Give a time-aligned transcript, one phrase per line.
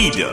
[0.00, 0.32] Eda.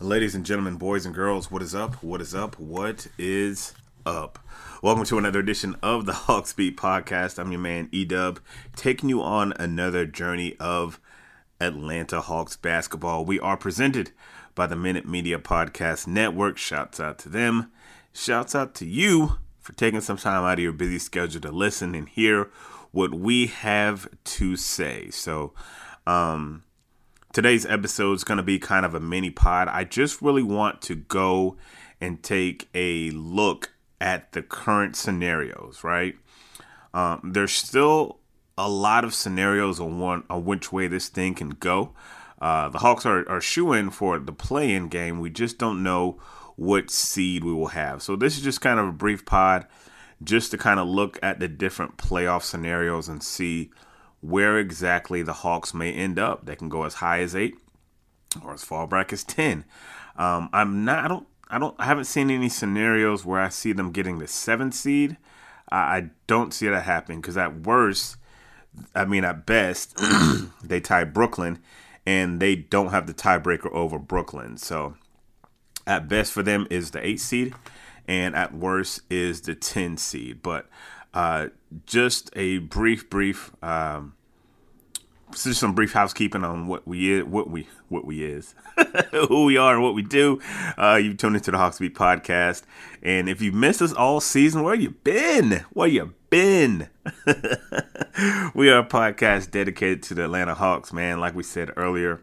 [0.00, 1.94] Ladies and gentlemen, boys and girls, what is up?
[2.02, 2.58] What is up?
[2.58, 3.72] What is
[4.04, 4.38] up?
[4.82, 7.38] Welcome to another edition of the Hawks Beat Podcast.
[7.38, 8.40] I'm your man Edub,
[8.76, 11.00] taking you on another journey of
[11.58, 13.24] Atlanta Hawks basketball.
[13.24, 14.10] We are presented
[14.54, 16.58] by the Minute Media Podcast Network.
[16.58, 17.72] Shouts out to them.
[18.12, 21.94] Shouts out to you for taking some time out of your busy schedule to listen
[21.94, 22.50] and hear
[22.92, 25.08] what we have to say.
[25.08, 25.54] So,
[26.06, 26.64] um,
[27.32, 29.68] today's episode is going to be kind of a mini pod.
[29.68, 31.56] I just really want to go
[31.98, 33.70] and take a look
[34.02, 36.14] at the current scenarios, right?
[36.92, 38.18] Um, there's still
[38.58, 41.94] a lot of scenarios on one on which way this thing can go.
[42.38, 45.20] Uh, the Hawks are, are shooing for the play-in game.
[45.20, 46.20] We just don't know
[46.56, 48.02] what seed we will have.
[48.02, 49.66] So this is just kind of a brief pod,
[50.22, 53.70] just to kind of look at the different playoff scenarios and see
[54.20, 56.46] where exactly the Hawks may end up.
[56.46, 57.56] They can go as high as eight
[58.42, 59.64] or as far back as ten.
[60.16, 61.04] Um, I'm not.
[61.04, 61.26] I don't.
[61.50, 61.74] I don't.
[61.78, 65.16] I haven't seen any scenarios where I see them getting the seventh seed.
[65.70, 68.16] I, I don't see that happening because at worst,
[68.94, 69.98] I mean at best,
[70.62, 71.58] they tie Brooklyn,
[72.06, 74.56] and they don't have the tiebreaker over Brooklyn.
[74.56, 74.94] So
[75.86, 77.54] at best for them is the eight seed,
[78.06, 80.42] and at worst is the ten seed.
[80.42, 80.68] But
[81.12, 81.48] uh,
[81.86, 84.14] just a brief, brief, um,
[85.32, 88.54] just some brief housekeeping on what we is, what we, what we is,
[89.10, 90.40] who we are, and what we do.
[90.78, 92.62] Uh, you tuned into the Hawks Beat podcast,
[93.02, 95.64] and if you missed us all season, where you been?
[95.72, 96.88] Where you been?
[98.54, 101.20] we are a podcast dedicated to the Atlanta Hawks, man.
[101.20, 102.20] Like we said earlier,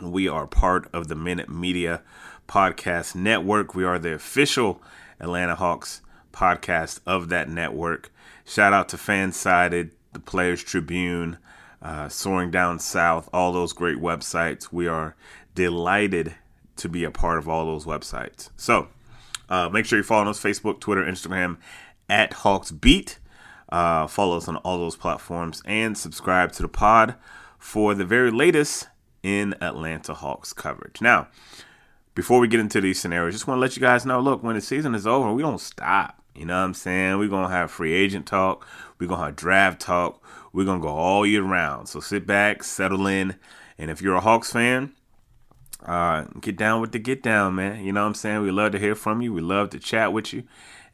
[0.00, 2.02] we are part of the Minute Media
[2.46, 3.74] Podcast Network.
[3.74, 4.82] We are the official
[5.20, 6.02] Atlanta Hawks
[6.32, 8.12] podcast of that network.
[8.44, 11.38] Shout out to Fansided, the Players Tribune,
[11.82, 14.72] uh, Soaring Down South, all those great websites.
[14.72, 15.16] We are
[15.54, 16.34] delighted
[16.76, 18.50] to be a part of all those websites.
[18.56, 18.88] So
[19.48, 21.56] uh, make sure you follow us Facebook, Twitter, Instagram
[22.08, 23.18] at Hawks Beat.
[23.68, 27.16] Uh, follow us on all those platforms and subscribe to the pod
[27.58, 28.88] for the very latest
[29.22, 31.00] in Atlanta Hawks coverage.
[31.00, 31.28] Now,
[32.16, 34.56] before we get into these scenarios, just want to let you guys know look, when
[34.56, 36.20] the season is over, we don't stop.
[36.34, 37.18] You know what I'm saying?
[37.18, 38.66] We're going to have free agent talk.
[38.98, 40.22] We're going to have draft talk.
[40.52, 41.88] We're going to go all year round.
[41.88, 43.36] So sit back, settle in.
[43.78, 44.92] And if you're a Hawks fan,
[45.84, 47.84] uh, get down with the get down, man.
[47.84, 48.40] You know what I'm saying?
[48.40, 49.32] We love to hear from you.
[49.32, 50.44] We love to chat with you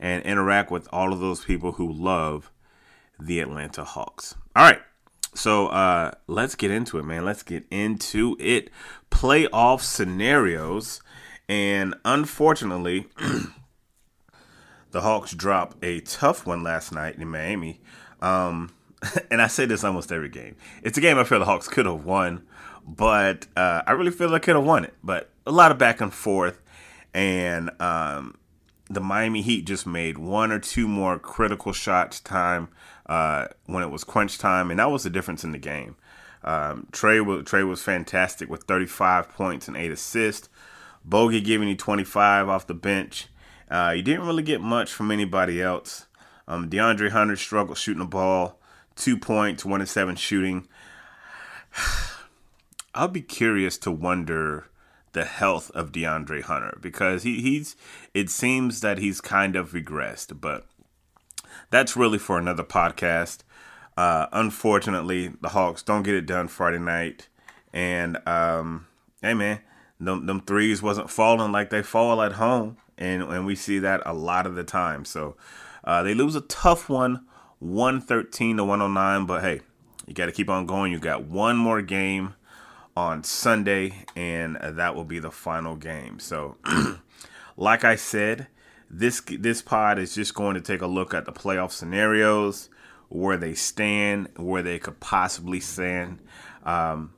[0.01, 2.51] and interact with all of those people who love
[3.19, 4.35] the Atlanta Hawks.
[4.57, 4.81] All right.
[5.35, 7.25] So uh, let's get into it, man.
[7.25, 8.71] Let's get into it.
[9.11, 11.01] Playoff scenarios.
[11.49, 13.07] And unfortunately,
[14.91, 17.81] the Hawks dropped a tough one last night in Miami.
[18.21, 18.73] Um,
[19.31, 20.57] and I say this almost every game.
[20.83, 22.47] It's a game I feel the Hawks could have won,
[22.87, 24.95] but uh, I really feel they could have won it.
[25.03, 26.61] But a lot of back and forth,
[27.13, 28.37] and um,
[28.93, 32.69] the Miami Heat just made one or two more critical shots time
[33.07, 35.97] uh, when it was crunch time, and that was the difference in the game.
[36.45, 40.49] Um, Trae was Trae was fantastic with 35 points and eight assists.
[41.09, 43.29] Bogi giving you 25 off the bench.
[43.71, 46.07] Uh, you didn't really get much from anybody else.
[46.47, 48.59] Um, DeAndre Hunter struggled shooting the ball,
[48.97, 50.69] two points, one and seven shooting.
[52.95, 54.67] I'll be curious to wonder
[55.13, 57.77] the health of DeAndre Hunter because he, he's
[58.15, 60.67] it seems that he's kind of regressed, but
[61.71, 63.41] that's really for another podcast.
[63.97, 67.29] Uh, unfortunately, the Hawks don't get it done Friday night,
[67.73, 68.87] and um,
[69.21, 69.61] hey man,
[70.01, 74.03] them, them threes wasn't falling like they fall at home, and and we see that
[74.07, 75.05] a lot of the time.
[75.05, 75.37] So
[75.85, 77.27] uh, they lose a tough one,
[77.59, 79.61] one thirteen to one hundred nine, But hey,
[80.07, 80.91] you got to keep on going.
[80.91, 82.35] You got one more game
[82.97, 86.19] on Sunday, and that will be the final game.
[86.19, 86.57] So,
[87.57, 88.49] like I said,
[88.91, 92.69] this this pod is just going to take a look at the playoff scenarios,
[93.09, 96.19] where they stand, where they could possibly stand.
[96.65, 97.13] Um,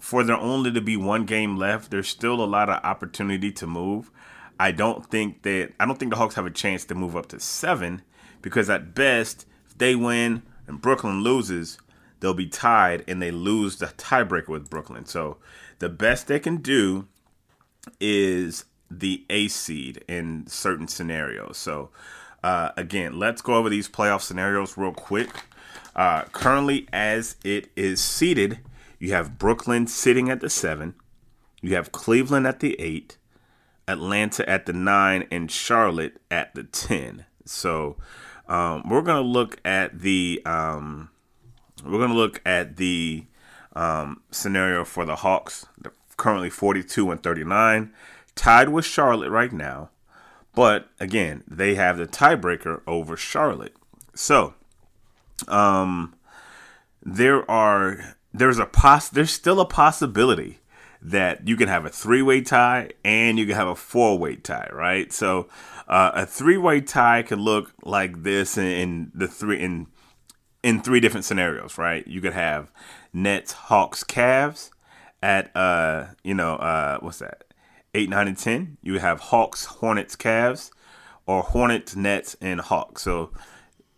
[0.00, 3.66] for there only to be one game left, there's still a lot of opportunity to
[3.66, 4.10] move.
[4.58, 7.26] I don't think that I don't think the Hawks have a chance to move up
[7.26, 8.02] to seven
[8.42, 11.78] because at best, if they win and Brooklyn loses,
[12.24, 15.04] they'll be tied and they lose the tiebreaker with Brooklyn.
[15.04, 15.36] So
[15.78, 17.06] the best they can do
[18.00, 21.58] is the A seed in certain scenarios.
[21.58, 21.90] So
[22.42, 25.28] uh, again, let's go over these playoff scenarios real quick.
[25.94, 28.60] Uh, currently, as it is seeded,
[28.98, 30.94] you have Brooklyn sitting at the seven,
[31.60, 33.18] you have Cleveland at the eight,
[33.86, 37.26] Atlanta at the nine, and Charlotte at the ten.
[37.44, 37.98] So
[38.48, 41.10] um, we're gonna look at the um,
[41.84, 43.26] we're going to look at the
[43.74, 45.66] um, scenario for the Hawks.
[45.78, 47.92] They're currently 42 and 39,
[48.34, 49.90] tied with Charlotte right now.
[50.54, 53.74] But again, they have the tiebreaker over Charlotte.
[54.14, 54.54] So,
[55.48, 56.14] um,
[57.02, 60.60] there are there's a poss there's still a possibility
[61.02, 65.12] that you can have a three-way tie and you can have a four-way tie, right?
[65.12, 65.48] So,
[65.86, 69.88] uh, a three-way tie could look like this in, in the three in
[70.64, 72.06] in three different scenarios, right?
[72.08, 72.72] You could have
[73.12, 74.70] Nets, Hawks, Cavs
[75.22, 77.44] at uh, you know, uh what's that?
[77.94, 78.78] 8, 9 and 10.
[78.82, 80.70] You have Hawks, Hornets, Cavs
[81.26, 83.02] or Hornets, Nets and Hawks.
[83.02, 83.30] So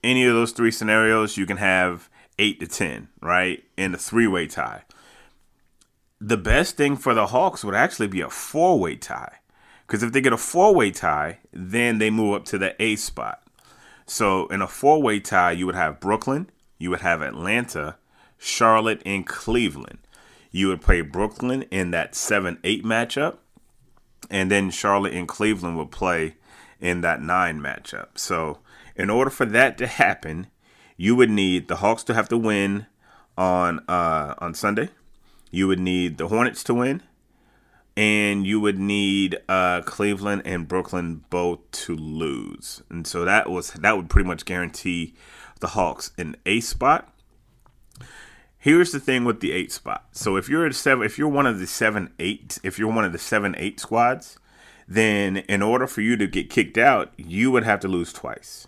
[0.04, 3.64] any of those three scenarios you can have 8 to 10, right?
[3.76, 4.82] In a three-way tie.
[6.20, 9.36] The best thing for the Hawks would actually be a four-way tie.
[9.86, 13.42] Because if they get a four-way tie, then they move up to the A spot.
[14.06, 17.96] So in a four-way tie, you would have Brooklyn, you would have Atlanta,
[18.38, 19.98] Charlotte, and Cleveland.
[20.50, 23.38] You would play Brooklyn in that 7 8 matchup,
[24.30, 26.36] and then Charlotte and Cleveland would play
[26.80, 28.18] in that 9 matchup.
[28.18, 28.58] So,
[28.94, 30.46] in order for that to happen,
[30.96, 32.86] you would need the Hawks to have to win
[33.36, 34.90] on uh, on Sunday.
[35.50, 37.02] You would need the Hornets to win,
[37.96, 42.82] and you would need uh, Cleveland and Brooklyn both to lose.
[42.90, 45.14] And so that was that would pretty much guarantee
[45.60, 47.12] the Hawks an eight spot.
[48.58, 50.06] Here's the thing with the eight spot.
[50.12, 53.04] So if you're a seven, if you're one of the seven eight, if you're one
[53.04, 54.38] of the seven eight squads,
[54.88, 58.66] then in order for you to get kicked out, you would have to lose twice.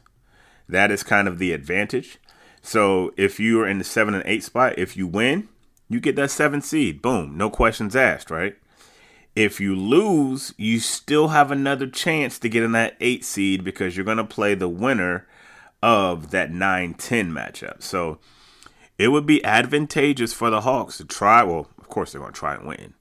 [0.68, 2.18] That is kind of the advantage.
[2.62, 5.48] So if you're in the seven and eight spot, if you win,
[5.88, 7.00] you get that seven seed.
[7.00, 8.56] Boom, no questions asked, right?
[9.34, 13.96] If you lose, you still have another chance to get in that eight seed because
[13.96, 15.26] you're going to play the winner
[15.82, 17.82] of that 9 10 matchup.
[17.82, 18.18] So
[18.98, 21.42] it would be advantageous for the Hawks to try.
[21.42, 22.94] Well, of course, they're going to try and win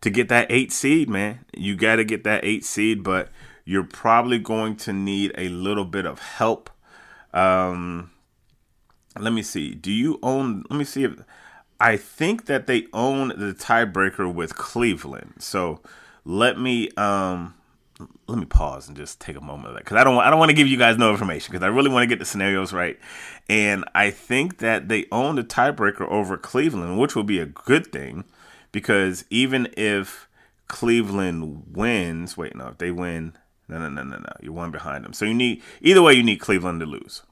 [0.00, 1.40] to get that eight seed, man.
[1.56, 3.28] You got to get that eight seed, but
[3.64, 6.70] you're probably going to need a little bit of help.
[7.32, 8.10] Um,
[9.18, 9.74] let me see.
[9.74, 10.64] Do you own?
[10.70, 11.22] Let me see if
[11.80, 15.34] I think that they own the tiebreaker with Cleveland.
[15.38, 15.80] So
[16.24, 17.54] let me um
[18.26, 20.38] let me pause and just take a moment of that because I don't I don't
[20.38, 22.72] want to give you guys no information because I really want to get the scenarios
[22.72, 22.98] right,
[23.48, 27.92] and I think that they own the tiebreaker over Cleveland, which will be a good
[27.92, 28.24] thing
[28.72, 30.28] because even if
[30.68, 33.34] Cleveland wins, wait no, if they win,
[33.68, 35.12] no no no no no, you're one behind them.
[35.12, 37.22] So you need either way you need Cleveland to lose,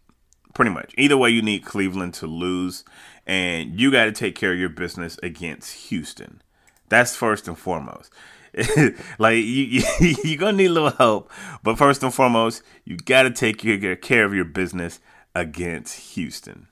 [0.54, 0.94] pretty much.
[0.96, 2.84] Either way you need Cleveland to lose,
[3.26, 6.42] and you got to take care of your business against Houston.
[6.88, 8.12] That's first and foremost.
[9.18, 9.82] like you, you
[10.24, 11.30] you're gonna need a little help,
[11.62, 13.58] but first and foremost, you got to take
[14.00, 15.00] care of your business
[15.34, 16.68] against Houston.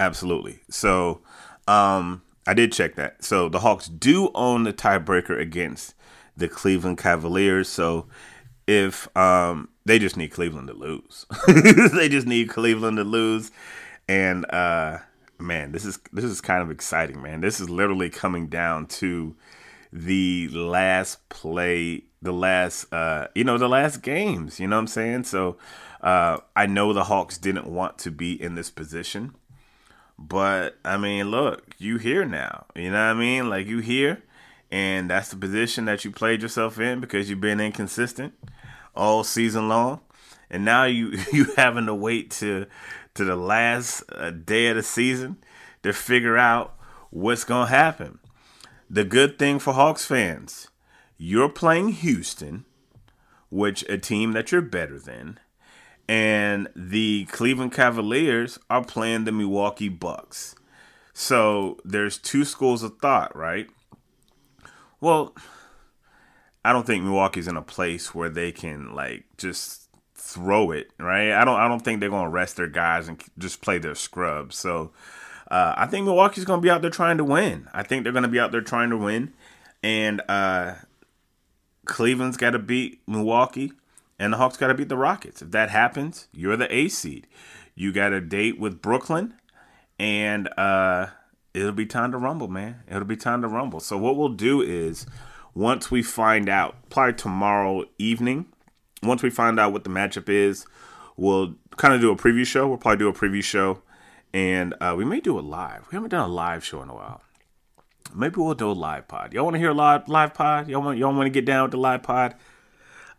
[0.00, 0.60] Absolutely.
[0.70, 1.20] So
[1.66, 3.24] um, I did check that.
[3.24, 5.94] So the Hawks do own the tiebreaker against
[6.36, 7.68] the Cleveland Cavaliers.
[7.68, 8.06] So
[8.66, 11.26] if um, they just need Cleveland to lose,
[11.94, 13.50] they just need Cleveland to lose,
[14.08, 14.98] and uh,
[15.38, 17.40] man, this is this is kind of exciting, man.
[17.40, 19.34] This is literally coming down to
[19.92, 24.60] the last play, the last, uh, you know, the last games.
[24.60, 25.24] You know what I'm saying?
[25.24, 25.56] So
[26.00, 29.34] uh, I know the Hawks didn't want to be in this position,
[30.18, 32.66] but I mean, look, you here now.
[32.74, 33.48] You know what I mean?
[33.48, 34.22] Like you here,
[34.70, 38.34] and that's the position that you played yourself in because you've been inconsistent
[38.94, 40.00] all season long,
[40.50, 42.66] and now you you having to wait to
[43.14, 45.36] to the last uh, day of the season
[45.82, 46.74] to figure out
[47.10, 48.18] what's gonna happen.
[48.90, 50.68] The good thing for Hawks fans,
[51.18, 52.64] you're playing Houston,
[53.50, 55.38] which a team that you're better than,
[56.08, 60.54] and the Cleveland Cavaliers are playing the Milwaukee Bucks.
[61.12, 63.66] So there's two schools of thought, right?
[65.00, 65.34] Well,
[66.64, 71.32] I don't think Milwaukee's in a place where they can like just throw it, right?
[71.32, 73.94] I don't I don't think they're going to rest their guys and just play their
[73.94, 74.56] scrubs.
[74.56, 74.92] So
[75.50, 77.68] uh, I think Milwaukee's going to be out there trying to win.
[77.72, 79.32] I think they're going to be out there trying to win,
[79.82, 80.74] and uh,
[81.86, 83.72] Cleveland's got to beat Milwaukee,
[84.18, 85.40] and the Hawks got to beat the Rockets.
[85.40, 87.26] If that happens, you're the A seed.
[87.74, 89.34] You got a date with Brooklyn,
[89.98, 91.06] and uh,
[91.54, 92.82] it'll be time to rumble, man.
[92.86, 93.80] It'll be time to rumble.
[93.80, 95.06] So what we'll do is
[95.54, 98.46] once we find out, probably tomorrow evening,
[99.02, 100.66] once we find out what the matchup is,
[101.16, 102.68] we'll kind of do a preview show.
[102.68, 103.80] We'll probably do a preview show
[104.32, 105.86] and uh, we may do a live.
[105.90, 107.22] We haven't done a live show in a while.
[108.14, 109.32] Maybe we'll do a live pod.
[109.32, 110.68] Y'all want to hear a live live pod?
[110.68, 112.34] Y'all want y'all want to get down with the live pod?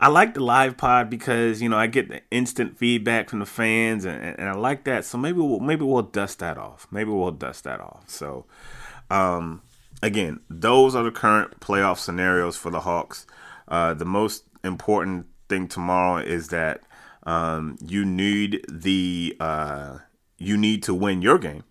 [0.01, 3.45] I like the live pod because you know I get the instant feedback from the
[3.45, 5.05] fans, and, and I like that.
[5.05, 6.87] So maybe we'll maybe we'll dust that off.
[6.89, 8.05] Maybe we'll dust that off.
[8.07, 8.45] So,
[9.09, 9.61] um,
[10.01, 13.27] again, those are the current playoff scenarios for the Hawks.
[13.67, 16.81] Uh, the most important thing tomorrow is that
[17.23, 19.97] um, you need the uh,
[20.39, 21.63] you need to win your game,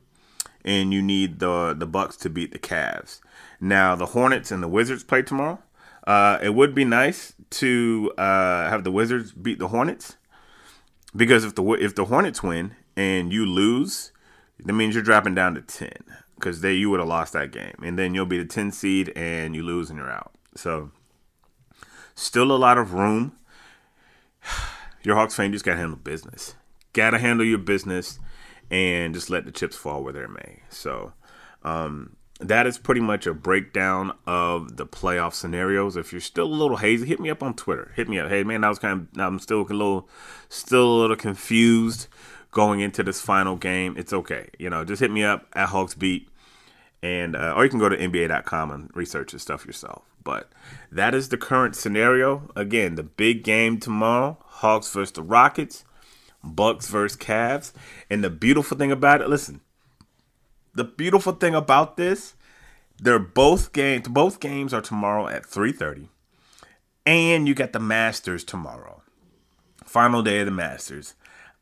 [0.65, 3.21] and you need the the Bucks to beat the Cavs.
[3.61, 5.61] Now the Hornets and the Wizards play tomorrow.
[6.07, 10.17] Uh, it would be nice to uh, have the Wizards beat the Hornets
[11.17, 14.13] because if the if the Hornets win and you lose,
[14.65, 16.05] that means you're dropping down to ten
[16.39, 19.13] because they you would have lost that game, and then you'll be the 10 seed
[19.17, 20.33] and you lose and you're out.
[20.55, 20.91] So
[22.15, 23.37] still a lot of room.
[25.03, 26.55] Your Hawks fan just got to handle business.
[26.93, 28.19] Got to handle your business
[28.71, 30.63] and just let the chips fall where they may.
[30.69, 31.13] So
[31.63, 35.97] um, that is pretty much a breakdown of the playoff scenarios.
[35.97, 37.93] If you're still a little hazy, hit me up on Twitter.
[37.97, 38.29] Hit me up.
[38.29, 40.09] Hey man, I was kind of I'm still a little
[40.49, 42.07] still a little confused
[42.51, 43.95] going into this final game.
[43.97, 44.49] It's okay.
[44.59, 46.29] You know, just hit me up at Hawks Beat.
[47.03, 50.03] And uh, or you can go to NBA.com and research this stuff yourself.
[50.25, 50.51] But
[50.91, 52.51] that is the current scenario.
[52.57, 55.85] Again, the big game tomorrow: Hawks versus the Rockets.
[56.43, 57.73] Bucks versus Cavs.
[58.11, 59.61] And the beautiful thing about it, listen,
[60.75, 62.35] the beautiful thing about this,
[62.99, 64.09] they're both games.
[64.09, 66.09] Both games are tomorrow at 3:30,
[67.07, 69.03] and you got the Masters tomorrow.
[69.85, 71.15] Final day of the Masters.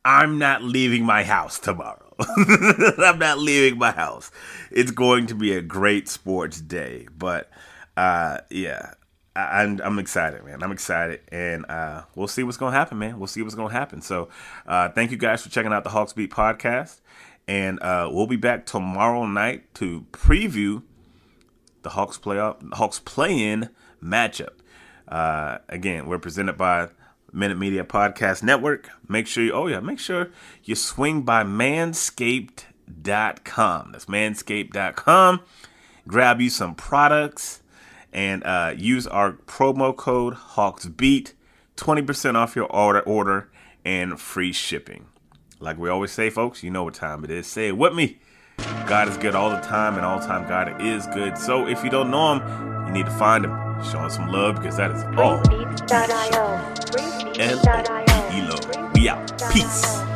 [0.05, 2.15] I'm not leaving my house tomorrow.
[2.99, 4.31] I'm not leaving my house.
[4.71, 7.51] It's going to be a great sports day, but
[7.97, 8.93] uh, yeah,
[9.37, 10.63] I, am I'm excited, man.
[10.63, 13.19] I'm excited, and uh, we'll see what's gonna happen, man.
[13.19, 14.01] We'll see what's gonna happen.
[14.01, 14.29] So,
[14.67, 17.01] uh, thank you guys for checking out the Hawks Beat podcast,
[17.47, 20.83] and uh, we'll be back tomorrow night to preview
[21.83, 23.69] the Hawks playoff, Hawks play-in
[24.03, 24.55] matchup.
[25.07, 26.89] Uh, again, we're presented by
[27.33, 28.89] Minute Media Podcast Network.
[29.09, 30.31] Make sure you, oh yeah, make sure
[30.65, 33.93] you swing by Manscaped.com.
[33.93, 35.41] That's Manscaped.com.
[36.09, 37.63] Grab you some products
[38.17, 41.35] and uh, use our promo code HawksBeat,
[41.77, 43.51] 20% off your order, order
[43.85, 45.07] and free shipping.
[45.61, 47.47] Like we always say, folks, you know what time it is.
[47.47, 48.19] Say it with me.
[48.87, 51.37] God is good all the time, and all time God is good.
[51.37, 53.53] So if you don't know Him, you need to find Him.
[53.85, 55.43] Show Him some love because that is all.
[57.39, 58.93] L-O-E-E-L-O.
[58.95, 59.43] We out.
[59.53, 60.16] Peace.